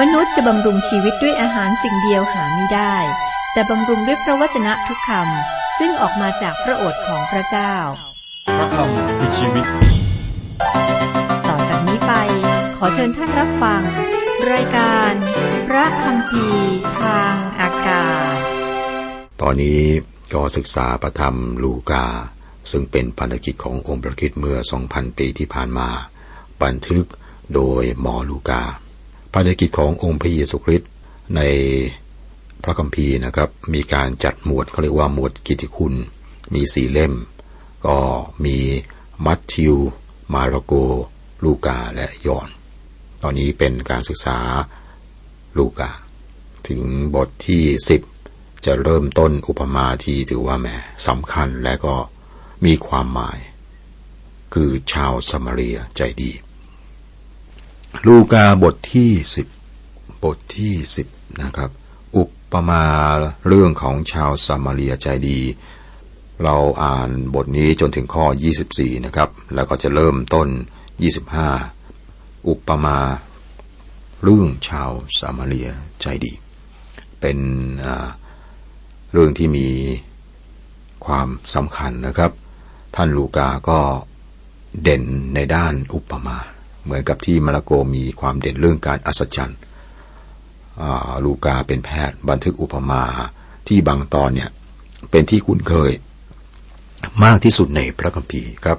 [0.00, 2.96] มนุษย์จะบำรุงชีวิตด้วยอาหารสิ่งเดียวหาไม่ได้
[3.52, 7.74] แต่บำรุงด้วยพระวจนะทุกคำซึ่งออกมาจากพระโอษฐ์ของพระเจ้า
[8.58, 9.66] พระคำคือชีวิต
[11.48, 12.12] ต่อจากนี้ไป
[12.76, 13.82] ขอเชิญท่านรับฟัง
[14.52, 15.12] รายการ
[15.68, 16.46] พระคำพี
[17.00, 18.36] ทางอากาศ
[19.40, 19.82] ตอนนี้
[20.34, 22.06] ก็ศึกษาประธรรมลูกา
[22.70, 24.58] ซึ่งเป็นพันธกิจขององค์พระคริดเมื่อ
[24.88, 25.88] 2,000 ปีที่ผ่านมา
[26.62, 27.04] บันทึก
[27.54, 28.62] โดยหมอลูกา
[29.38, 30.90] พันกิจขององค์พระเยซูคริสต์
[31.36, 31.40] ใน
[32.62, 35.94] พระคัมภีร์นะครับ มีการจัดหมวดเขาเรียกว่าหมวดกิตติคุณ
[36.54, 37.14] มีสี่เล่ม
[37.86, 37.98] ก็
[38.44, 38.56] มี
[39.26, 39.74] มัทธิว
[40.34, 40.72] มาระโก
[41.44, 42.48] ลูกาและยอห์น
[43.22, 44.38] ตอนนี้เป็นการศึกษา
[45.58, 45.90] ลูกา
[46.68, 46.82] ถึง
[47.14, 48.02] บทที่สิบ
[48.64, 50.68] จะเริ่มต้นอุปมาที่ถือว่าแหม
[51.08, 51.94] สำคัญและก็
[52.64, 53.38] มีความหมาย
[54.54, 56.32] คือชาวสมาเรียใจดี
[58.06, 59.46] ลูกาบทที่สิบ
[60.24, 61.08] บทที่สิบ
[61.42, 61.70] นะครับ
[62.16, 62.84] อุปมา
[63.48, 65.40] เรื่องของชาวสมาเรียใจดี
[66.44, 68.24] เราอ่านบทนี้จนถึงข้อ
[68.66, 70.48] 24 นะครับ แล้วก็จะเริ่มต้น
[71.28, 72.98] 25 อุปมา
[74.22, 75.68] เรื่องชาวสามาเรีย
[76.02, 76.32] ใจดี
[77.20, 77.38] เป็น
[79.12, 79.68] เรื่องที่มี
[81.06, 82.32] ความสำคัญนะครับ
[82.96, 83.78] ท่านลูกาก็
[84.82, 86.38] เด่นในด้านอุปมา
[86.86, 89.58] เหมือนกับที่มาระโกมีความเด่นเรื่องการอัศจรรย์
[91.24, 93.02] ลูกาเป็นแพทย์บันทึกอุปมา
[93.68, 94.50] ที่บางตอนเนี่ย
[95.10, 95.92] เป็นที่คุ้นเคย
[97.24, 98.78] มากที่สุดในพระคัมภีร์ครับ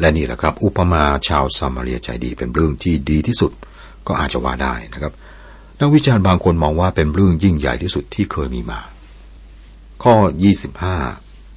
[0.00, 3.52] และนี่แหละครับอุปมาชาวซามาเรียใจดีเป็นเรื่องที่ดีที่สุด
[4.06, 5.12] ก็อาจจะว่าได้นะครับ
[5.80, 8.80] นักวิจารณ์บางคนมองว่าเป็นเรื่องยิ่งใหญ่ที่สุดที่เคยมีมา
[10.02, 10.14] ข้อ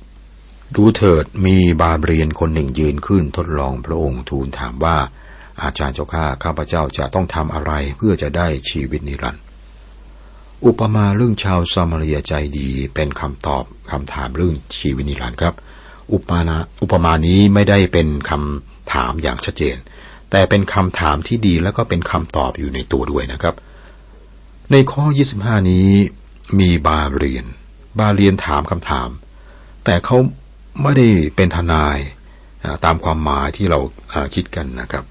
[0.03, 4.97] 25 ดูเถิดมีบาเรียนคนหนึ่งยืนขึ้นทดลองพระองค์ทูลถามว่า
[5.63, 9.43] อาจารย์เจ้าข้าข้าพเจ้าจะต้องทำอะไรเพื่อจะได้ชีวิตนิรันดร์
[10.65, 15.55] อุปมาเรื่องชาวสะมาเรียใจดีเป็นคำตอบคำถามเรื่องชีวิตนิรันดร์ครับ
[16.13, 19.77] อุปมาอุปมานี้ไม่ได้เป็นคำถามอย่างชัดเจน
[20.31, 23.55] แต่เป็นคำถามที่ดีแล้วก็เป็นคำตอบอยู่ในตัวด้วยนะครับ
[24.71, 25.03] ในข้อ
[25.37, 25.89] 25 นี้
[26.59, 27.45] มีบาเรียน
[27.99, 29.09] บาเรียนถามคำถาม
[29.85, 30.17] แต่เขา
[30.81, 31.97] ไม่ได้เป็นทนาย
[32.85, 33.79] ตามความหมายที่เรา
[34.35, 35.05] คิดกันนะครับ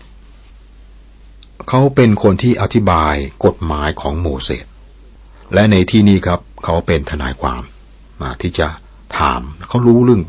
[1.69, 4.67] เขาเป็นคนที่อธิบายกฎหมายของโมเสส
[5.55, 7.63] และในที่นี้ครับ เขาเป็นทนายความ
[8.23, 8.69] มาที่จะ
[9.19, 10.23] ถามเขารู้เรื่อง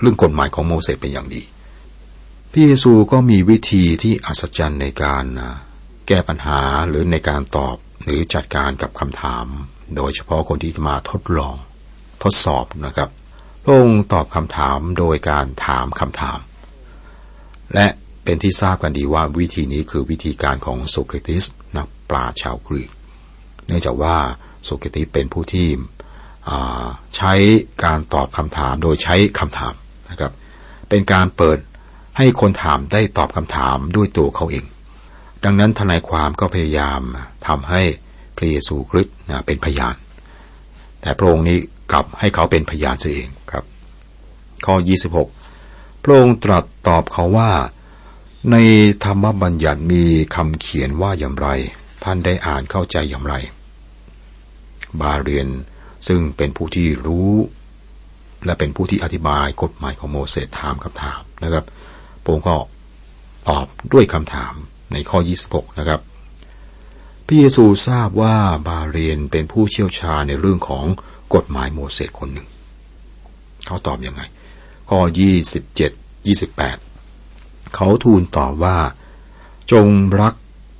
[0.00, 1.42] เรื่องกฎหมายของโมเสสเป็นอย่างดี
[2.50, 5.24] พระเยซูก็มีวิธีที่อัศจรรย์ในการ
[6.06, 9.46] แก้ปัญหาหรือในการตอบหรือจัดการกับคำถาม
[9.96, 11.56] โดยเฉพาะคนที่มาทดลอง
[12.22, 13.10] ทดสอบนะครับ
[13.64, 16.38] พระองค์ตอบคำถามโดยการถามคำถาม
[17.74, 17.86] และ
[18.30, 21.44] เป็นที่ทราบกันดีว่าวิธีนี้คือวิธีการของโซเครติส
[21.76, 22.90] นักปราชญ์ชาวกรีก
[23.66, 24.16] เนื่องจากว่า
[24.64, 25.68] โสเกติสเป็นผู้ที่
[27.16, 27.32] ใช้
[27.84, 29.74] การตอบคำถามโดยใช้คำถาม
[30.10, 30.32] นะครับ
[30.88, 31.58] เป็นการเปิด
[32.18, 34.64] ให้คนถามได้ตอบคำถามด้วยตัวเขาเอง
[35.44, 37.00] ดังนั้นทนายความก็พยายาม
[37.46, 37.82] ทำให้
[38.36, 39.14] พระเยซูคริสต์
[39.46, 39.94] เป็นพยาน
[41.00, 41.58] แต่พระองค์นี้
[41.92, 43.64] กลับให้เขาเป็นพยานเสียเองครับ
[44.66, 44.74] ข้อ
[45.38, 47.50] 26 พระองค์ตรัสตอบเขาว่า
[48.48, 48.56] ใน
[49.04, 50.02] ธรรมบัญญัติมี
[50.34, 51.48] คำเขียนว่าอย่างไร
[52.04, 53.34] ท่านได้อ่านเข้าใจอย่างไร
[55.00, 55.48] บาเรียน
[56.08, 57.32] ซึ่งเป็นผู้ที่รู้
[58.44, 61.64] และเป็นผู้ที่อธิบายกฎหมายของโมเสสถามคำถามนะครับ
[62.22, 62.56] พระองค์ก็
[63.48, 64.54] ตอบด้วยคำถาม
[64.92, 65.18] ในข้อ
[65.48, 66.00] 26 นะครับ
[67.26, 68.36] พระเยซูทราบว่า
[68.68, 70.86] บาเรียนเป็นผู้เชี่ยวชาญในเรื่องของ
[71.34, 72.46] กฎหมายโมเสสคนหนึ่ง
[73.66, 74.22] เขาตอบอยังไง
[74.90, 74.98] ข้อ
[75.64, 76.89] 27 28
[77.74, 78.78] เขาทูลตอบว่า
[79.72, 79.88] จง
[80.20, 80.34] รัก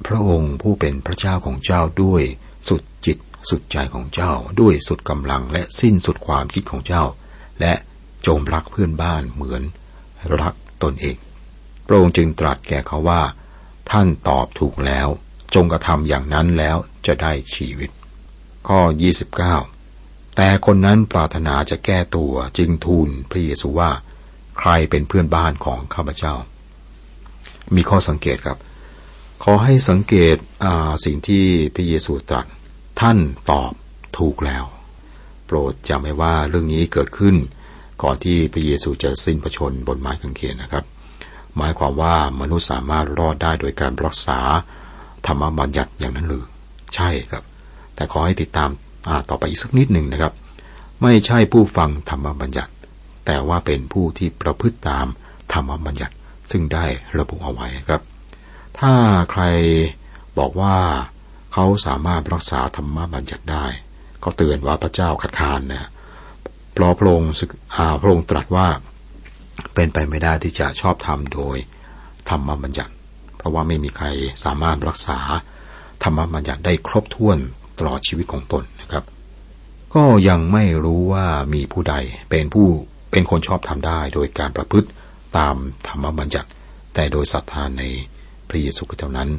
[0.07, 2.23] พระองค์ผู้เป็นพระเจ้าของเจ้าด้วย
[2.69, 3.19] สุดจิต
[3.51, 7.05] สุดใจของเจ้า ด้วยสุดกำลังและสิ้นสุดความคิดของเจ้า
[7.61, 7.75] และ
[8.27, 9.63] จงรักเพื่อนบ้านเหมือน
[10.41, 11.17] รักตนเอง
[11.87, 13.23] พระองค์จึงตรัสแก่เขาว่า
[13.91, 15.09] ท่านตอบถูกแล้ว
[15.55, 16.77] จงกระทำอย่างนั้นแล้ว
[17.07, 17.91] จะได้ชีวิต
[18.69, 18.81] ข้อ
[19.59, 23.91] 29 แต่คนนั้นปรารถนาจะแก้ตัวจึงทูลพระเยซูว่า
[24.59, 26.35] ใครเป็นเพื่อนบ้านของข้าพเจ้า
[27.77, 28.59] มีข้อสังเกตครับ
[29.45, 30.37] ขอให้สังเกต
[31.05, 31.45] สิ่งที่
[31.75, 32.47] พระเยซูตรัส
[33.01, 33.19] ท่าน
[33.51, 33.73] ตอบ
[34.19, 34.65] ถูกแล้ว
[35.47, 37.37] โปรดจำไว้ว่าเรื่องนี้เกิดขึ้น
[38.03, 40.85] ก่อนที่พระเยซูจะสิ้นพระชนบนไม้กางเขนนะครับ
[41.57, 44.39] หมายความว่ามนุษย์สามารถรอดได้โดยการรักษา
[45.27, 46.47] ธรรมบัญญัติอย่างนั้นหรือ
[46.95, 47.45] ใช่ครับ
[47.95, 48.71] แต่ขอให้ติดตาม
[49.29, 50.33] ต่อไปอีกสักนิดหนึ่งนะครับ
[51.03, 52.73] ไม่ใช่ผู้ฟังธรรมบัญญัติ
[53.27, 55.07] แต่ว่าเป็นผู้ที่ประพฤติตาม
[55.53, 56.15] ธรรมบัญญัติ
[56.51, 56.87] ซึ่งได้
[57.19, 58.03] ระบุเอาไว้ครับ
[58.79, 58.93] ถ้า
[59.31, 59.43] ใคร
[60.39, 60.77] บอกว่า
[61.53, 63.67] เขาสามารถรักษาธรรมบัญญัติได้
[64.21, 65.91] เขาเตือนว่าพระเจ้าคัดค้านนะ
[66.73, 68.67] เพราะพระองค์าพระองค์ตรัสว่า
[69.75, 71.57] เป็นไปไม่ได้ที่จะชอบธรรมโดย
[72.31, 72.93] ธรรมบัญญัติ
[73.37, 74.07] เพราะว่าไม่มีใคร
[74.45, 75.19] สามารถรักษา
[76.03, 77.39] ธรรมบัญญัติได้ครบถ้วน
[77.79, 79.05] ตลอดชีวิตของตนนะครับ
[79.95, 81.95] ก็ยังไม่รู้ว่ามีผู้ใด
[82.31, 82.67] เป็นผู้
[83.11, 84.89] เป็นคนชอบทำได้โดยการประพฤติ
[85.39, 85.55] ตาม
[85.89, 86.49] ธรรมบัญญัติ
[86.95, 87.83] แต่โดยศรัทธาใน
[88.49, 89.31] พระเยซูคริสต์เท่านั้น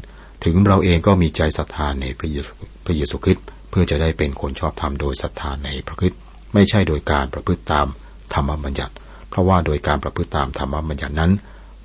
[0.44, 2.52] ถึงเราเองก็มีใจศรัทธาในพระเยซู
[2.86, 6.20] พระเยซูคริสต์เพื่อจะได้เป็นคนชอบธรรมโดยศรัทธาในพระคริสต์
[6.54, 7.88] ไม่ใช่โดยการประพฤติตาม
[8.34, 8.94] ธรรมบัญญัติ
[9.30, 11.32] เพราะว่าโดยการประพฤติตามธรรมบัญญัตินั้น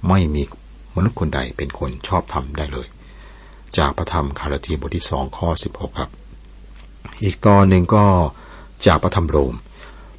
[0.08, 0.42] ไม่มี
[0.96, 2.86] มนุษย์คนใดเป็นคนชอบธรรมได้เลย
[3.78, 6.10] จากพระธรรมคาราทีบทที่สองข้อสิบหกครับ
[7.22, 8.04] อีกตอนหนึ่งก็
[8.86, 9.54] จากพระธรรมโรม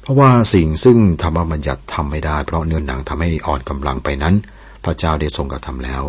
[0.08, 4.34] ราะว่าสิ่งซึ่งธรรมบัญญัติทำไม่ได้ เพราะเนื้อหนังทำให้อ่อนกำลังไปนั้น
[4.84, 6.02] พระเจ้าได้ทรงกระทำแล้ว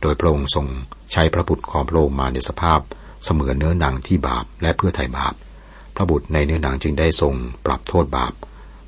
[0.00, 0.66] โดยพระองค์ทรง
[1.12, 2.80] ใช้พระบุตรของพระองค์มาในสภาพ
[3.24, 5.34] เสมือนเนื้อหนังที่บาปและเพื่อไถ่บาป
[5.96, 7.34] พระบุตรในเนื้อหนังจึงได้ทรง
[7.66, 8.32] ปรับโทษบาป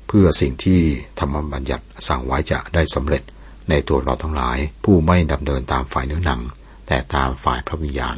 [0.07, 0.79] เพื่อสิ่งที่
[1.19, 3.23] ธรรมบัญญัติสั่งไว้จะได้สำเร็จ
[3.69, 6.41] ในตัวเราทั้งหลาย ผู้ไม่ดำเนินตามฝ่ายเนื้อหนัง
[6.87, 8.15] แต่ตามฝ่ายพระวิญญาณ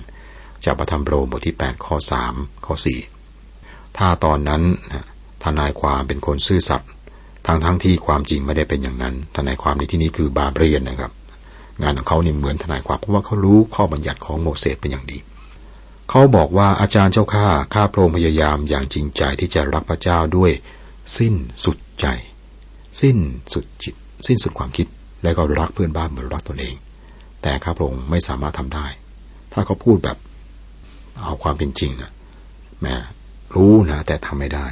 [0.66, 1.96] จากพระธรรมโรมบทที่8ข้อ
[2.32, 2.76] 3ข้อ
[3.36, 4.64] 4ถ้าตอนนั้น
[5.44, 6.90] ทนายความเป็นคนซื่อสัตย์
[7.48, 11.12] ทั้งทั้งที่ความจริงไม่ได้เป็นอย่างนั้น ทนายความในที่นี้คือบาเรียนนะครับ
[11.82, 15.18] งานของเขานี่เหมือนทนายความเพราะว่าเขารู้ข้อบัญญัติของโมเสสเป็นอย่างดี
[16.10, 20.52] เขาบอกว่าอาจารย์เจ้าข้าข้าพระองค์พยายามอย่างจริงใจที่จะรักพระเจ้าด้วย
[21.18, 21.34] สิ้น
[21.66, 22.06] สุดใจ
[23.02, 23.18] สิ้น
[23.54, 23.96] สุดจิต
[24.28, 24.88] สิ้นสุดความคิด
[25.24, 26.76] และก็รักเพื่อนบ้านเหมือนรักตนเอง
[27.42, 28.88] แต่ข้าพระองค์ไม่สามารถทำได้
[29.54, 30.18] ถ้าเขาพูดแบบ
[31.24, 32.12] เอาความเป็นจริงนะ
[32.82, 32.96] แม่
[33.56, 34.68] รู้นะแต่ทำไม่ได้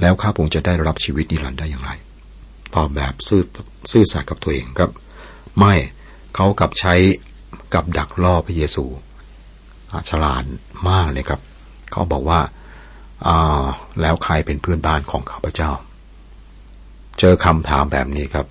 [0.00, 1.90] แล้วข้าพงค์จะได้รับชีวิตนิรันดร์ได้อย่างไร
[2.74, 3.42] ตอบแบบซื่อ
[3.90, 4.90] ซื่อสัตย์กับตัวเองครับ
[5.58, 5.74] ไม่
[6.34, 6.94] เขากับใช้
[7.74, 8.84] กับดักล่อพระเยซู
[10.10, 10.42] ฉลาด
[10.88, 11.40] มากเลยครับ
[11.92, 12.40] เขาบอกว่า
[14.00, 15.70] แล้วใครเป็นเพื่อนบ้านของข้าพเจ้า
[17.18, 18.46] เจอคำถามแบบนี้ครับ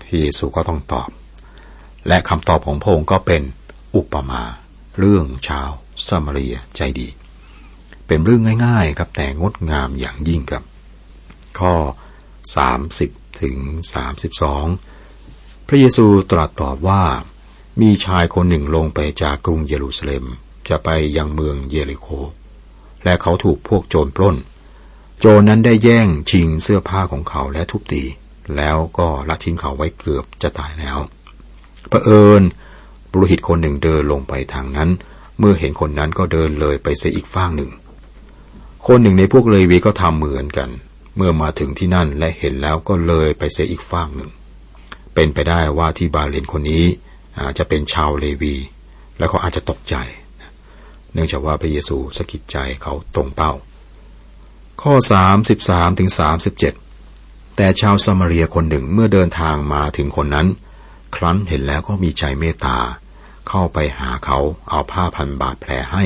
[0.00, 1.08] พระเยซูก็ต้องตอบ
[2.08, 3.42] และคำตอบของพระองค์ก็เป็น
[3.96, 4.42] อุปมา
[4.98, 5.70] เรื่องชาว
[6.06, 7.08] ซามารียใจดี
[8.06, 10.62] เป็นเรื่องง่าย ๆ ครับแต่งดงามอย่างยิ่งครับ
[11.60, 11.74] ข้อ
[12.58, 13.56] 30 ถึง
[14.82, 17.02] 32 พระเยซูตรัสตอบว่า
[17.80, 20.24] มีชายคนหนึ่งลงไปจากกรุงเยรูซาเล็ม
[20.68, 22.06] จะไปยังเมืองเยริโค
[23.04, 24.36] และเขาถูกพวกโจรปล้น
[25.20, 28.02] โจรนั้นได้แย่งชิงเสื้อผ้าของเขาและทุบตี
[28.56, 30.98] แล้วก็ละทิ้งเขาไว้เกือบจะตายแล้ว
[31.88, 32.42] เผอิญ
[33.10, 34.90] บุรุหิตคนหนึ่งเดินลงไปทางนั้น
[35.38, 37.70] เมื่อเห็นคนนั้นก็เดินเลยไปเสียอีกฝ้างหนึ่ง
[38.86, 40.70] คนหนึ่งในพวกเลวีก็ทำเหมือนกัน
[41.16, 44.30] เมื่อมาถึงที่นั่นและเห็นแล้วก็เลยไปเสียอีกฝางหนึ่ง
[45.14, 46.84] เป็นไปได้ว่าที่บาเลนคนนี้
[47.40, 48.54] อาจจะเป็นชาวเลวี
[49.18, 49.96] แล้วก็อาจจะตกใจ
[51.12, 53.52] เนื่องจากว่าพระเยซูสกิดใจเขาตรงเป้า
[54.82, 54.94] ข้อ
[55.46, 56.10] 33ถึง
[56.82, 60.48] 37 แต่ชาวสมาเรียคนหนึ่งเมื่อเดินทางมาถึงคนนั้น
[61.16, 62.78] ครั้นเห็นแล้วก็มีใจเมตตา
[63.48, 64.38] เข้าไปหาเขา
[64.70, 66.04] เอาผ้าพันบาดแผลให้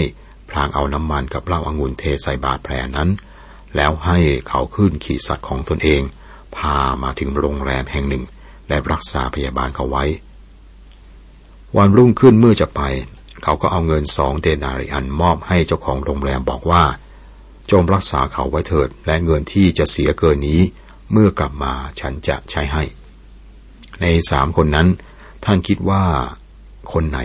[0.51, 3.09] พลางเอาน้ำมันกับเหล้าอางุ่นเทใส่บาดแผลนั้น
[3.77, 4.19] แล้วให้
[4.49, 6.03] เขาขึ้นขี่สัตว์ของตนเอง
[6.57, 8.25] พามาถึงโรงแรมแห่งหนึ่ง
[8.69, 10.05] และรักษาพยาบาลเขาไว้
[11.77, 12.81] วันรุ่งขึ้นเมื่อจะไป
[13.43, 16.85] เขาก็เอาเงินสองเดนาริอันมอบให้เจ้าของโรงแรมบอกว่า
[17.71, 20.61] จงรักษาเขาไว้เถิด และเงินที่จะเสียเกินนี้
[21.13, 22.83] เมื่อกลับมาฉันจะใช้ให้
[24.01, 24.89] ในสามคนนั้น
[25.45, 26.05] ท่านคิดว่า
[26.93, 27.21] คนไหน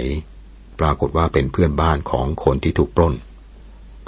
[0.79, 3.13] ปรากฏว่าเป็นเพื่อนบ้านของคนที่ถูกปล้น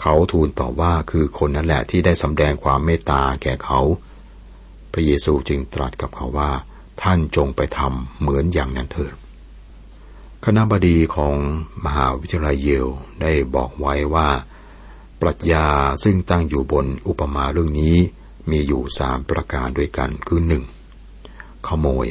[0.06, 3.82] เขาทูลตอบว่าคือคนนั้นแหละที่ได้สำแดงความเมตตาแก่เขา
[4.94, 6.52] พระเยซูจึงตรัสกับเขาว่า
[7.02, 9.14] ท่านจงไปทำเหมือนอย่างนั้นเถิด
[10.46, 11.36] คณะบดีของ
[11.86, 12.88] มหาวิทยาลัยเยล
[13.22, 14.30] ได้บอกไว้ว่า
[15.22, 15.68] ปรัชญา
[16.04, 17.98] ซึ่งตั้งอยู่บนอุปมาเรื่องนี้
[18.50, 20.64] มีอยู่สามประการด้วยกันคือหนึ่ง
[21.68, 22.08] ขโมย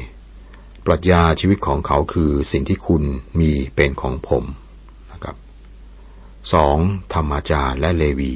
[0.87, 3.03] ปรัชญาชีวิตของเขาคือสิ่งที่คุณ
[3.41, 4.45] มีเป็นของผม
[6.51, 7.13] 2.
[7.13, 8.33] ธรรมาจาและเลวี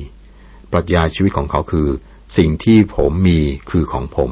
[0.73, 1.89] ปรัชญาชีวิตของเขาคือ
[2.37, 4.31] สิ่งที่ผมมีคือของผม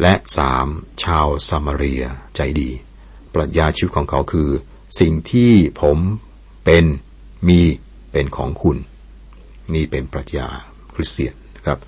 [0.00, 0.14] และ
[0.58, 1.02] 3.
[1.02, 2.04] ชาวซามารีย
[2.36, 2.70] ใจดี
[3.34, 4.48] ปรัชญาชีวิตของเขาคือ
[5.00, 5.52] สิ่งที่
[5.82, 5.98] ผม
[6.64, 6.84] เป็น
[7.48, 7.60] มี
[8.12, 8.76] เป็นของคุณ
[9.74, 10.48] นี่เป็นปรัชญา
[10.94, 11.34] คริสเตียน
[11.66, 11.78] ครับ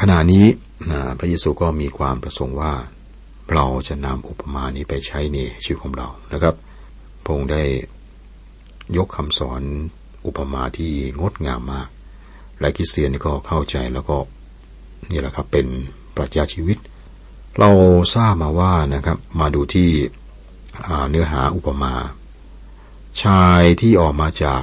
[0.00, 0.46] ขณะนี้
[1.18, 2.74] พระเยซูก็มีความประสงค์ว่า
[3.52, 6.54] เราจะนำอุปมานี้ไปใช้ในชีวิตของเรานะครับ
[7.24, 7.62] พงได้
[8.96, 9.62] ยกคำสอน
[10.26, 11.88] อุปมาที่งดงามมาก
[12.60, 14.16] และคริสเตียนก็เข้าใจแล้วก็
[15.10, 15.66] นี่แหละครับเป็น
[16.16, 16.78] ปรัชญาชีวิต
[17.58, 17.70] เรา
[18.14, 19.90] ทราบมาว่านะครับ มาดูที่
[21.10, 21.94] เนื้อหาอุปมา
[23.22, 24.62] ชายที่ออกมาจาก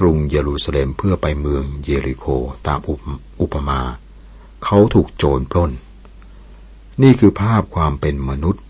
[0.00, 2.24] กรุงเยรูซาเล็มเพื่อไปเมืองเยริโค
[2.66, 2.78] ตาม
[3.40, 3.80] อุปมา
[4.64, 5.72] เขาถูกโจรปล้น
[7.02, 8.64] นี่คือภาพความเป็นมนุษย์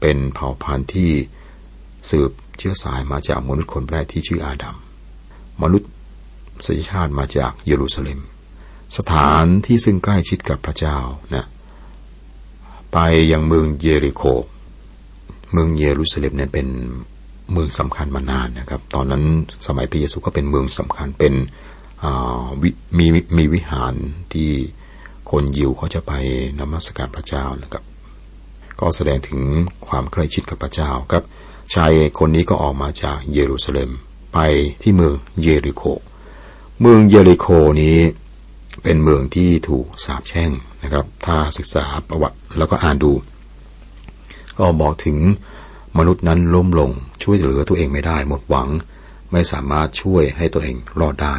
[0.00, 1.10] เป็นเผ่าพันธุ์ที่
[2.10, 4.76] สืบ เชื้อสายมาจากมนุษย์คนแรกที่ชื่ออาดัม
[5.62, 5.90] มนุษย์
[6.66, 8.20] สัญชาติมาจากเยรูซาเล็ม
[8.98, 10.98] สถานที่ซึ่งใกล้ชิดกับพระเจ้า
[11.34, 11.44] นะ
[12.92, 12.98] ไป
[13.32, 14.22] ยังเมืองเยริโค
[15.52, 16.68] เมืองเยรูซาเล็มเนี่ยเป็น
[17.52, 19.24] เมืองสำคัญมานานนะครับ ตอนนั้น
[19.66, 21.34] สมัยพระเยซูก็เป็นเมืองสำคัญเป็น
[22.98, 23.06] มี
[23.38, 23.94] มีวิหาร
[24.32, 24.50] ที่
[25.30, 26.12] คนยิวเขาจะไป
[26.60, 27.84] นมัสการพระเจ้านะครับ
[28.80, 29.40] ก็แสดงถึง
[29.86, 31.24] ความใกล้ชิดกับพระเจ้าครับ
[31.72, 33.90] ชายคนนี้ก็ออกมาจากเยรูซาเล็ม
[34.32, 34.38] ไป
[34.82, 35.82] ที่เมืองเยริโค
[36.80, 37.46] เมืองเยริโค
[37.80, 37.96] นี้
[38.82, 40.50] เป็นเมืองที่ถูกสาปแช่ง
[40.82, 43.12] นะครับ ถ้าศึกษาประวัติแล้วก็อ่านดู
[44.58, 45.18] ก็บอกถึง
[45.98, 46.90] มนุษย์นั้นล้มลง
[47.22, 48.68] ช่วยเหลือตัวเองไม่ได้หมดหวัง
[49.32, 51.36] ไม่สามารถช่วยให้ตัวเองรอดได้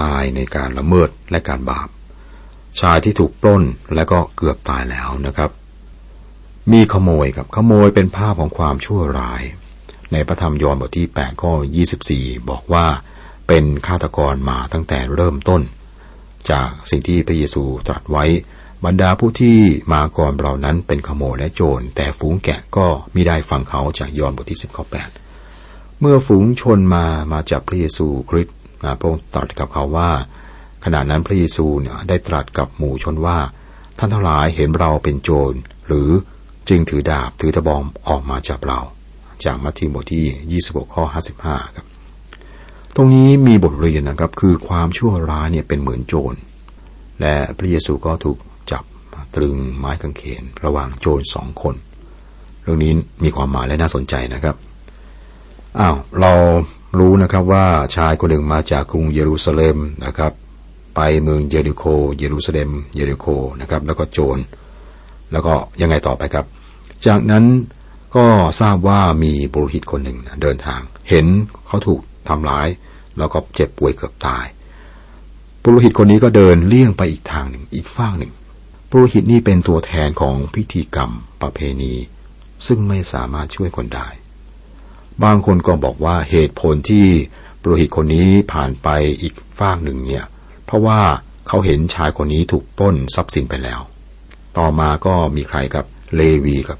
[0.00, 1.88] ตายในการละเมิดและการบาป
[2.80, 3.62] ชายที่ถูกปล้น
[3.94, 5.50] และก็เกือบตายแล้วนะครับ
[6.72, 9.42] มีขโมยครับขโมยเป็นภาพของความชั่วร้าย
[10.12, 11.52] ในพระธรรมยอห์นบทที่8ข้อ
[12.02, 12.86] 24 บอกว่า
[13.48, 15.62] เป็นฆาตกรมาตั้งแต่เริ่มต้น
[16.50, 18.24] จากสิ่งที่พระเยซูตรัสไว้
[18.84, 19.58] บรรดาผู้ที่
[19.94, 25.10] มาก่อนเรานั้นเป็นขโมยและโจร แต่ฝูงแกะก็มิได้ฟังเขาจากยอห์นบทที่สิบข้อแปด
[26.00, 28.56] เมื่อฝูงชนมามาจากพระเยซูคริสต์
[28.98, 30.10] พระองค์ตรัสกับเขาว่า
[30.84, 33.38] ขณะนั้นพระเยซูเนี่ยได้ตรัสกับหมู่ชนว่า
[33.98, 36.10] ท่านทั้งหลายเห็นเราเป็นโจรหรือ
[36.70, 38.80] จึงถือดาบถือตะบองออกมาจากเรา
[39.44, 41.04] จากมัทธิวบทที่ 26 ข้อ
[41.40, 41.86] 55 ครับ
[42.94, 46.34] ตรงนี้มีบทเรียนนะครับ คือความชั่วร้ายเนี่ยเป็นเหมือนโจร
[47.20, 48.38] และพระเยซูก็ถูก
[48.70, 48.84] จับ
[49.34, 51.74] ตรึงไม้กางเขนระหว่างโจรสองคน
[52.62, 52.92] เรื่องนี้
[53.24, 54.56] มีความหมายและน่าสนใจนะครับ
[55.78, 56.32] อ้าว เรา
[56.98, 60.32] รู้นะครับว่าชายคนหนึ่งมาจากกรุงเยรูซาเล็มนะครับ
[60.96, 61.84] ไปเมืองเยริโค
[62.18, 63.26] เยรูซาเล็ม เยริโค
[63.60, 64.38] นะครับ แล้วก็โจร
[65.32, 66.46] แล้วก็ยังไงต่อไปครับ
[67.06, 67.44] จากนั้น
[68.16, 68.26] ก็
[68.60, 71.26] ทราบว่ามีบุรุษคนหนึ่งเดินทาง เห็น
[71.66, 72.68] เขาถูกทำร้าย
[73.18, 74.46] แล้วก็เจ็บป่วยเกือบตาย
[75.62, 78.32] ปุโรหิตคนนี้ก็เดินเลี่ยงไปอีกทางหนึ่งอีกฝ้างหนึ่ง
[78.90, 81.10] ปุโรหิตนี่เป็นตัวแทนของพิธีกรรม
[81.42, 81.94] ประเพณี
[82.66, 84.08] ซึ่งไม่สามารถช่วยคนได้
[85.22, 87.06] บางคนก็บอกว่าเหตุผลที่
[87.60, 88.88] ปุโรหิตคนนี้ผ่านไป
[89.22, 90.24] อีกฝากหนึ่งเนี่ย
[90.64, 91.00] เพราะว่า
[91.48, 93.80] เขาเห็นชายคนนี้ถูกป้นทรัพย์สินไปแล้ว
[94.58, 95.84] ต่อมาก็มีใครกับ
[96.16, 96.78] เลวีครับ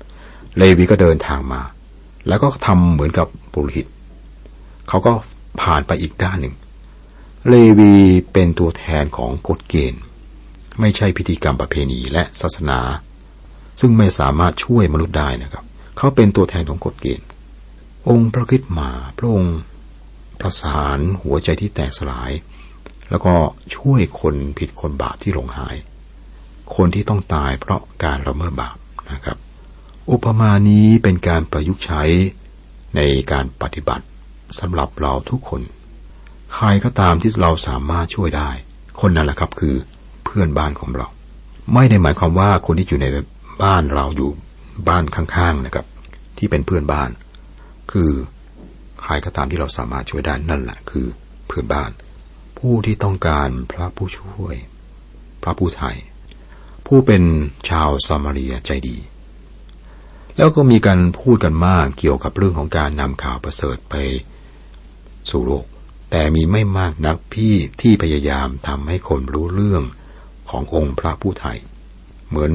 [0.59, 1.63] เลวีก็เดินทางมา
[2.29, 3.87] แล้วก็ทำเหมือนกับปุโรหิต
[4.89, 5.13] เขาก็
[5.61, 6.55] ผ่านไปอีกด้านหนึ่ง
[7.49, 7.95] เลวี
[8.33, 10.03] เป็นตัวแทนของกฎเกณฑ์
[10.81, 12.81] ไม่ใช่พิธีกรรมประเพณีและศาสนา
[13.81, 15.65] ซึ่งไม่สามารถช่วยมนุษย์ได้นะครับ
[15.97, 17.27] เขาเป็นตัวแทนของกฎเกณฑ์
[18.09, 19.57] องค์พระคิดมาพระองค์
[20.41, 22.31] ประสานหัวใจที่แตกสลาย
[23.11, 23.35] แล้วก็
[23.77, 25.77] ช่วยคนผิดคนบาปที่หลงหาย
[26.77, 28.77] คนที่ต้องตายเพราะการละเมิดบาป
[29.13, 29.37] นะครับ
[30.13, 32.03] อุปมานี้เป็นการประยุกต์ใช้
[32.97, 33.01] ใน
[33.33, 34.05] การปฏิบัติ
[34.59, 35.63] สำหรับเราทุกคน
[36.55, 38.51] ใครก็ตามที่เราสามารถช่วยได้
[39.01, 39.75] คนนั้นแหละครับคือ
[40.25, 41.07] เพื่อนบ้านของเรา
[41.75, 43.07] ไม่ได้หมายความว่าคนที่อยู่ใน
[43.63, 44.31] บ้านเราอยู่
[44.89, 45.87] บ้านข้างๆนะครับ
[46.39, 47.11] ที่เป็นเพื่อนบ้าน
[47.93, 48.11] คือ
[49.03, 51.07] ใครก็ตามที่เราสามารถช่วยได้นั่นแหละคือ
[51.47, 51.91] เพื่อนบ้าน
[52.59, 54.57] ผู้ที่ต้องการพระผู้ช่วย
[55.43, 55.97] พระผู้ไทย
[56.87, 57.23] ผู้เป็น
[57.69, 58.97] ชาวซามารียใจดี
[60.37, 63.95] แล้วก็มีการพูดกันมากเกี่ยวกับเรื่องของการนำข่าวประเสริฐไป
[65.31, 65.67] สู่โลก
[66.11, 69.83] แต่มีไม่มากนักพี่ที่พยายามทำให้คนรู้เรื่อง
[70.51, 71.59] ขององค์พระผู้ไทย
[72.29, 72.53] เหมือน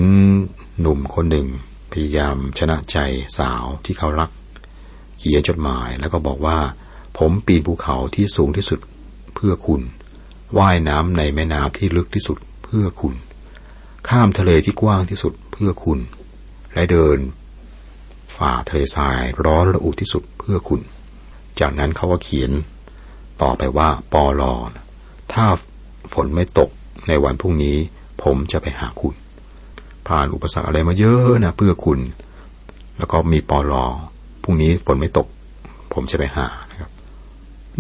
[0.80, 1.48] หนุ่มคนหนึ่ง
[1.92, 2.98] พยายามชนะใจ
[3.38, 4.30] สาวที่เขารัก
[5.18, 6.58] เขียนจดหมายแล้วก็บอกว่า
[7.18, 8.80] ผมปีนภูเขาที่สูงที่สุด
[9.36, 9.82] เพื่อคุณ
[10.58, 13.14] ว่ายน้ำในแม่น้ำที่ลึกที่สุดเพื่อคุณ
[14.10, 16.00] ข้ามทะเลที่กว้างที่สุดเพื่อคุณ
[16.74, 17.18] และเดิน
[18.38, 20.82] ฝ่าทะเลทรายร้อนระอุที่สุดเพื่อคุณ
[21.60, 22.52] จากนั้นเขาก็เขียน
[23.42, 24.54] ต่อไปว่าปอลอ
[25.34, 25.46] ถ้า
[26.14, 26.70] ฝนไม่ตก
[27.08, 27.78] ในวันพรุ่งนี้
[28.24, 29.16] ผมจะไปหาคุณ
[30.08, 32.00] ผ่านอุปสรรคอะไรมาเยอะนะเพื่อคุณ
[32.98, 33.86] แล้วก็มีปอลอ
[34.44, 35.28] พรุ่งนี้ฝนไม่ตก
[35.94, 36.92] ผมจะไปหานะครับ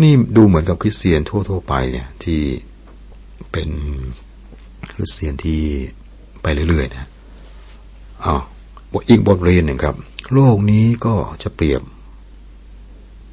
[0.01, 2.41] นี่ดูเหมือนกับคริสเตียนทั่ว ๆ ไปเนี่ยที่
[3.51, 3.69] เป็น
[4.93, 5.61] คริสเตียนที่
[6.41, 7.09] ไปเรื่อยๆนะ
[8.25, 8.35] อ๋อ
[9.09, 9.95] อีกบทเรียนหนึ่งครับ
[10.33, 11.81] โลกนี้ก็จะเปรียบ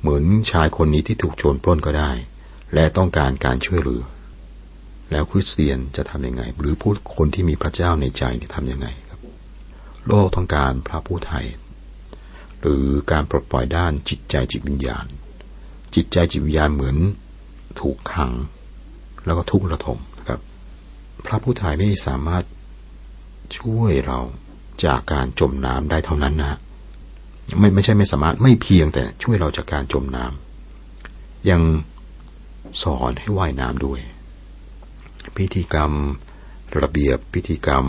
[0.00, 2.10] เหมือนชายคนนี้ที่ถูกโจรปล้นก็ได้
[2.74, 4.02] และต้องการการช่วยเหลือ
[5.10, 9.20] แล้วคริสเตียนจะทำยังไง หรือผู้คนที่มีพระเจ้าในใจเนี่ยทำยังไงครับ
[10.06, 11.46] โลกต้องการพระผู้ไทย
[12.60, 15.06] หรือการปลดปล่อยด้านจิตใจจิตวิญญาณ
[15.94, 16.96] จิตใจจิตวิญญาณเหมือน
[17.80, 18.32] ถูกขัง
[19.24, 20.40] แล้วก็ทุกข์ระทมนะครับ
[21.26, 22.44] พระผู้ถ่ายไม่สามารถ
[23.58, 24.20] ช่วยเรา
[24.84, 26.58] จากการจมน้ำได้เท่านั้นนะ
[27.58, 31.62] ไม่ไม่ใช่ไม่สามารถไม่เพียงแต่ช่วยเราจากการจมน้ำยัง
[32.82, 34.00] สอนให้ว่ายน้ำด้วย
[35.36, 35.92] พิธีกรรม
[36.80, 37.86] ระเบียบพิธีกรรม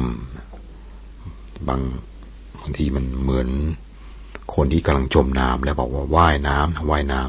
[1.68, 1.82] บาง
[2.60, 3.50] บางทีมันเหมือน
[4.56, 7.22] คนที่กำลังจมน้ำแล้วบอกว่าว่ายน้ำว่ายน้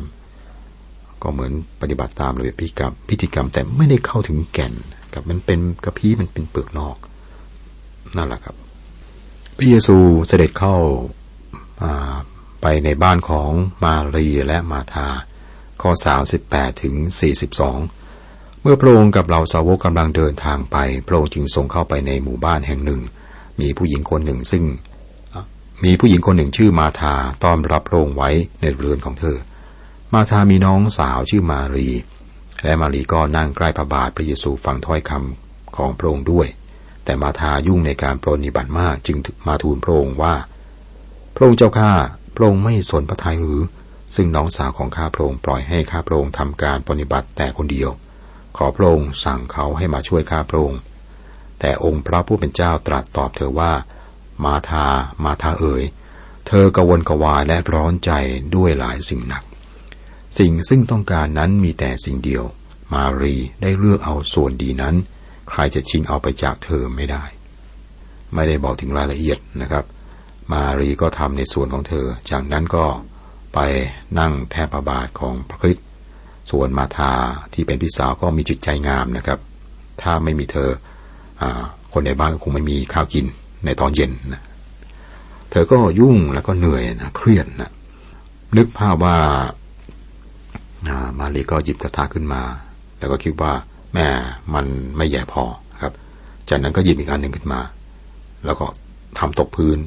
[0.59, 4.73] ำก็เหมือนปฏิบัติตามระเบียบพิธีกรรมพิธีกรรมแต่ไม่ได้เข้าถึงแก่น
[5.13, 6.97] ครับมันเป็นกระพี้มันเป็นเปลือกนอก
[8.17, 8.57] นั่นแหละครับ
[9.57, 9.97] พระเยซู
[10.29, 10.77] เสด็จเข้า
[12.63, 13.51] ไปในบ้านของ
[13.85, 15.09] มารีและมาธา
[15.83, 15.91] ข้อ
[16.37, 16.95] 38 ถึง
[17.81, 23.01] 42 เมื่อพระองค์กับเหล่าสาวกกำลังเดินทางไป พระองค์จึงทรงเข้าไปในหมู่บ้านแห่งหนึ่ง
[23.61, 24.65] มีผู้หญิงคนหนึ่งซึ่ง
[25.85, 28.31] มีผู้หญิงคนหนึ่งชื่อมาธาต้อนรับพระองค์ไว้
[28.61, 29.37] ในเรือนของเธอ
[30.13, 31.89] มาธามีน้องสาวชื่อมารี
[32.63, 36.49] และมารีก็นั่งใกล้พระบาทพระเยซูฟังถ้อยคำของพระองค์ด้วย
[37.05, 40.35] แต่มาธายุ่งในการปรนนิบัติมากจึงมาทูลพระองค์ว่า
[41.35, 41.93] พระองค์เจ้าข้า
[42.35, 43.63] พระองค์ไม่สนพระทัยหรือ
[44.17, 47.91] ซึ่งน้องสาวของข้าพระองค์ปล่อยให้ข้าพระองค์ทำการปฏิบัติแต่คนเดียว
[48.57, 50.81] ขอพระองค์สั่งเขาให้มาช่วยข้าพระองค์
[51.61, 53.73] แต่องค์พระผู้เป็นเจ้าตรัสตอบเธอว่า
[54.45, 54.87] มาทา
[55.25, 55.85] มาทาเอ๋ย
[56.47, 58.11] เธอกวนกวายและร้อนใจ
[58.57, 59.43] ด้วยหลายสิ่งหนัก
[60.39, 62.45] สิ่งซึ่งต้องการนั้นมีแต่สิ่งเดียว
[62.93, 64.95] มารีได้เลือกเอาส่วนดีนั้น
[65.51, 67.25] ใครจะชิงเอาไปจากเธอไม่ได้
[68.35, 69.85] ไม่ได้บอกถึงรายละเอียดนะครับ
[70.53, 72.85] มารีก็ทำในส่วนของเธอ จากนั้นก็
[73.55, 73.59] ไป
[74.19, 75.87] นั่งแทบประบาทของพระคริสต์
[76.51, 77.13] ส่วนมาธา
[77.55, 79.39] ที่เป็นพี่สาวก็มีจิตใจงามนะครับ
[80.03, 80.71] ถ้าไม่มีเธอ
[81.41, 81.43] อ
[81.93, 83.27] คนในบ้านก็คงไม่มีข้าวกิน
[83.65, 84.43] ในตอนเย็นนะ
[85.51, 87.73] เธอก็ยุ่งแล้วก็เหนื่อยนะเครียดนะ
[88.57, 89.17] นึกภาพว่า
[91.19, 92.43] มารีก็หยิบกระทะขึ้นมา
[92.99, 93.53] แล้วก็คิดว่า
[93.95, 94.09] แม่
[94.55, 95.45] มันไม่ใหญ่พอ
[95.83, 95.93] ครับ
[96.49, 97.61] จากนั้นก็หยิบอีกอันหนึ่งขึ้นมา
[98.47, 98.67] แล้วก็
[99.19, 99.79] ทำตกพื้น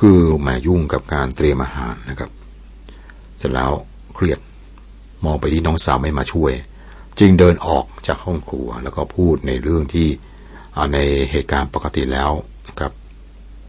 [0.00, 2.30] คือมายุ่งกับการเตรียมอาหารนะครับ
[3.38, 3.70] เสร็จแล้ว
[4.14, 4.38] เครียด
[5.24, 6.52] มองไปที่น้องสาวไม่มาช่วย
[7.18, 10.08] จึงเดินออกจากห้องครัว แล้วก็พูดในเรื่องที่
[10.94, 10.98] ใน
[11.30, 12.30] เหตุการณ์ปกติแล้ว
[12.80, 12.92] ครับ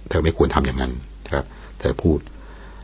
[0.10, 0.94] เธอไม่ควรทำอย่างนั้น
[1.34, 1.46] ครับ
[1.80, 2.20] เธอพูด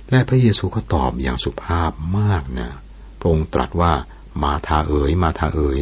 [0.09, 2.69] และพระเยซูก็ตอบอย่างสุภาพมากนะ
[3.19, 3.93] พระองค์ตรัสว่า
[4.43, 5.79] มาทาเอ๋ยมาทาเอ๋ย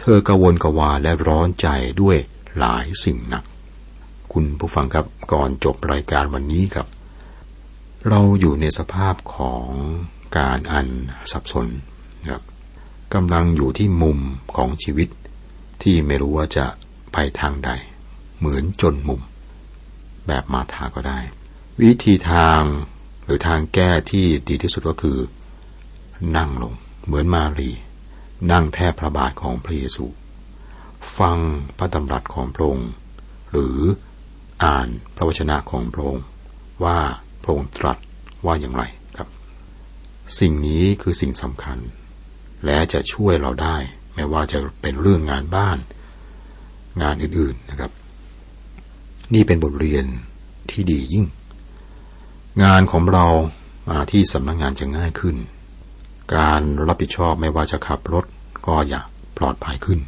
[0.00, 1.68] เธอกระวนกระวายและร้อนใจ
[2.02, 2.16] ด้วย
[2.58, 3.44] หลายสิ่งหนัก
[4.32, 6.86] คุณผู้ฟังครับก่อนจบรายการวันนี้ครับ
[8.08, 9.66] เราอยู่ในสภาพของ
[10.38, 10.88] การอัน
[11.32, 11.66] สับสน
[12.30, 12.42] ครับ
[13.14, 14.18] กำลังอยู่ที่มุม
[14.56, 15.08] ของชีวิต
[15.82, 16.66] ที่ไม่รู้ว่าจะ
[17.12, 17.70] ไปทางใด
[18.38, 19.20] เหมือนจนมุม
[20.26, 21.18] แบบมาทาก็ได้
[21.82, 22.60] วิธีทาง
[23.24, 25.18] หรือทางแก้ที่ดีที่สุดก็คือ
[26.36, 26.72] นั่งลง
[27.04, 27.70] เหมือนมารี
[28.52, 30.04] นั่งแทบพระบาทของพระเยซู
[31.18, 31.38] ฟัง
[31.78, 32.90] พระดำรัสของพระองค์
[33.50, 33.78] หรือ
[34.64, 36.24] อ่านพระวจนะของพระองค์
[36.84, 36.98] ว่า
[37.42, 37.98] พระองค์ตรัส
[38.46, 38.82] ว่าอย่างไร
[39.16, 39.28] ครับ
[40.38, 41.78] สิ่งนี้คือสิ่งสำคัญ
[42.64, 43.76] และจะช่วยเราได้
[44.14, 45.78] ไม่ว่าจะเป็นเรื่องงานบ้าน
[47.02, 47.90] งานอื่นๆนะครับ
[49.34, 50.04] นี่เป็นบทเรียน
[50.70, 51.26] ที่ดียิ่ง
[52.62, 53.26] งานของเรา
[54.10, 55.36] ที่สำนักงงานจะง่ายขึ้น
[56.36, 58.24] การรับผิดชอบไม่ว่าจะขับรถ
[58.66, 59.06] ก็อยาก
[59.38, 60.00] ปลอดภัยขึ้น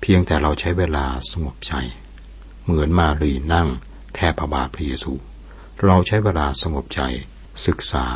[0.00, 1.72] เพียงแต่เราใช้เวลาสงบใจ
[2.62, 3.68] เหมือนมารีนั่ง
[4.14, 5.12] แทบพระบาทพระเยซู
[5.84, 7.00] เราใช้เวลาสงบใจ
[7.66, 8.06] ศึกษา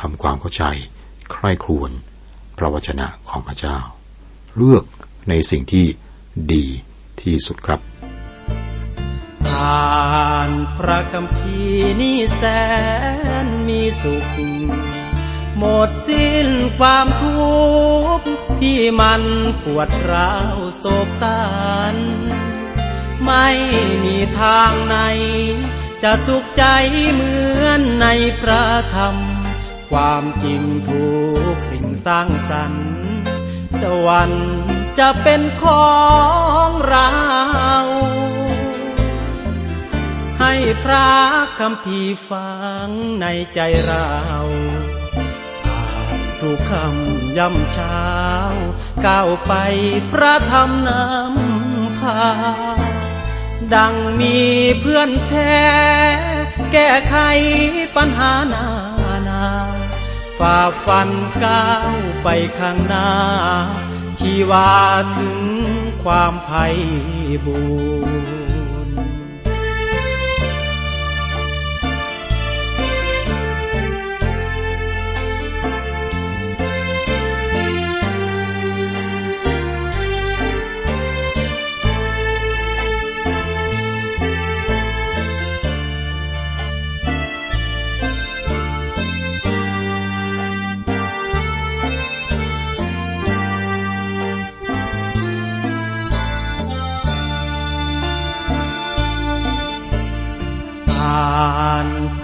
[0.00, 0.64] ทำความเข้าใจ
[1.32, 1.90] ใคร่ครวญ
[2.56, 3.78] พระวจนะของพระเจ้า
[4.56, 4.84] เลือก
[5.28, 5.86] ในสิ่งที่
[6.52, 6.66] ดี
[7.22, 7.80] ที่สุดครับ
[9.48, 11.58] อ่านพระคำพี
[12.00, 12.42] นี่แส
[13.44, 14.34] นมีสุข
[15.58, 17.50] หมดสิ้นความทุ
[17.86, 17.89] กข์
[18.60, 19.22] ที่มัน
[19.64, 21.40] ปวดร้าวโศกสา
[21.92, 21.94] ร
[23.24, 23.48] ไม่
[24.04, 24.96] มีทางไหน
[26.02, 26.64] จะสุขใจ
[27.12, 28.06] เหมือนใน
[28.40, 28.62] พระ
[28.94, 29.16] ธรรม
[29.90, 31.10] ความจริงทุ
[31.54, 32.88] กสิ่งสร้างสรรค์
[33.80, 34.50] สวรรค์
[34.98, 35.90] จะเป็นขอ
[36.66, 37.10] งเรา
[40.40, 41.10] ให้พระ
[41.58, 42.50] คำพีฟั
[42.86, 42.88] ง
[43.20, 44.10] ในใจเรา
[46.42, 48.04] ทุกคำย่ำเช้า
[49.06, 49.52] ก้าวไป
[50.12, 52.20] พระธรรมนำพา
[53.74, 54.36] ดังมี
[54.80, 55.64] เพื่อนแท้
[56.72, 57.16] แก้ไข
[57.96, 58.66] ปัญหานา
[59.28, 59.46] นา
[60.38, 61.10] ฝ่าฟัน
[61.44, 63.10] ก้าวไปข้างหน้า
[64.18, 64.70] ชีวา
[65.16, 65.38] ถึง
[66.04, 66.66] ความไพ่
[67.44, 67.58] บู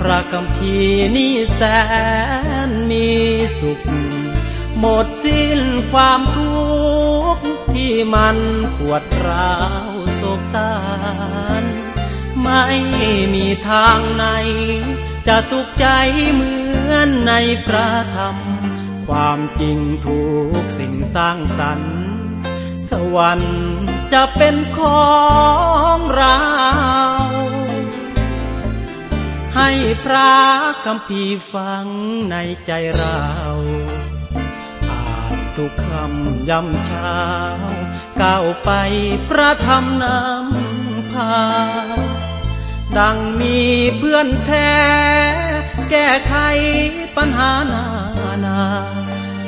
[0.01, 0.77] พระคำพี
[1.17, 1.61] นี่แส
[2.69, 3.09] นมี
[3.59, 3.81] สุข
[4.79, 5.61] หมดสิ้น
[5.93, 6.67] ความทุ
[7.35, 8.39] กข์ที่มัน
[8.79, 9.57] ปวดร้า
[9.91, 10.73] วโศกสา
[11.63, 11.65] ร
[12.43, 12.65] ไม่
[13.35, 14.25] มีทางไหน
[15.27, 15.87] จะสุขใจ
[16.33, 16.53] เหมื
[16.91, 17.33] อนใน
[17.67, 18.37] พระธรรม
[19.09, 20.23] ความจริงถู
[20.63, 21.97] กสิ่งสร้างสรรค์
[22.91, 23.59] สวรรค์
[24.13, 25.11] จะเป็นขอ
[25.97, 26.39] งเรา
[29.57, 29.71] ให้
[30.05, 30.35] พระ
[30.85, 31.87] คำพีฟัง
[32.31, 33.23] ในใจเรา
[34.91, 35.03] อ่า
[35.37, 37.21] นทุกคำยำเช้า
[38.23, 38.71] ก้าวไป
[39.29, 41.37] พระธรรมนำพา
[42.99, 43.61] ดังมี
[43.99, 44.75] เพื่อนแท้
[45.91, 46.35] แก้ไข
[47.17, 47.85] ปัญหานา
[48.45, 48.61] นา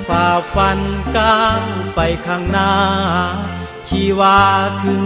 [0.08, 0.80] ฝ่าฟัน
[1.16, 1.62] ก้าว
[1.94, 2.72] ไปข้างหน้า
[3.88, 4.40] ชีวา
[4.84, 5.04] ถึง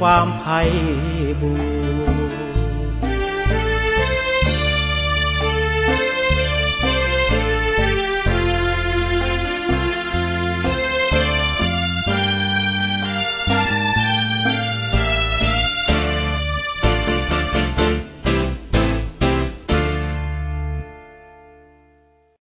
[0.00, 0.60] ความไพ่
[1.40, 2.51] บูร